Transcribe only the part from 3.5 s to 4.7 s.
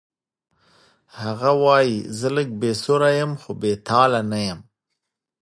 بې تاله نه یم